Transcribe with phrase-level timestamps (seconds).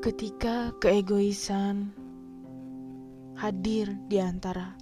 [0.00, 1.92] Ketika keegoisan
[3.36, 4.72] hadir di antara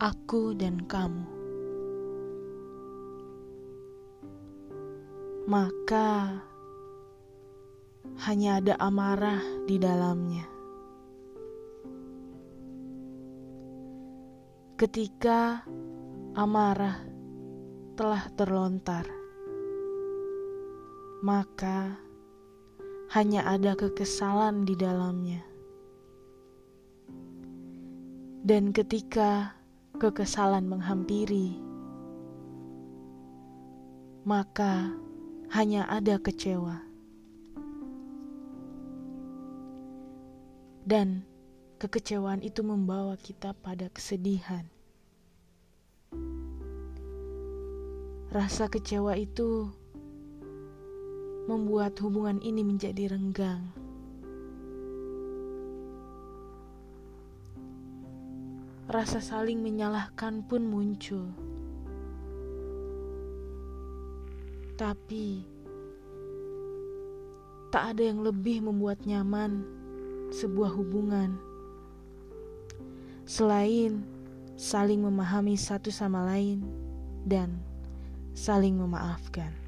[0.00, 1.28] aku dan kamu,
[5.44, 6.40] maka
[8.24, 10.48] hanya ada amarah di dalamnya.
[14.80, 15.60] Ketika
[16.40, 17.04] amarah
[18.00, 19.04] telah terlontar,
[21.20, 22.00] maka
[23.14, 25.38] hanya ada kekesalan di dalamnya.
[28.42, 29.54] Dan ketika
[30.02, 31.54] kekesalan menghampiri,
[34.26, 34.90] maka
[35.54, 36.82] hanya ada kecewa.
[40.82, 41.22] Dan
[41.78, 44.66] kekecewaan itu membawa kita pada kesedihan.
[48.34, 49.70] Rasa kecewa itu
[51.44, 53.68] membuat hubungan ini menjadi renggang.
[58.88, 61.32] Rasa saling menyalahkan pun muncul,
[64.76, 65.42] tapi
[67.72, 69.66] tak ada yang lebih membuat nyaman
[70.30, 71.34] sebuah hubungan
[73.24, 74.04] selain
[74.54, 76.62] saling memahami satu sama lain
[77.24, 77.56] dan
[78.36, 79.63] saling memaafkan.